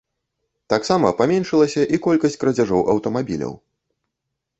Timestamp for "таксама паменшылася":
0.73-1.83